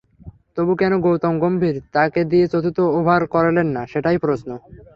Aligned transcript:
তবু 0.55 0.73
কেন 0.75 0.93
গৌতম 1.05 1.33
গম্ভীর 1.43 1.75
তাঁকে 1.93 2.21
দিয়ে 2.31 2.45
চতুর্থ 2.47 2.79
ওভার 2.97 3.21
করালেন 3.33 3.67
না, 3.75 3.81
সেটাই 3.91 4.17
প্রশ্ন। 4.23 4.49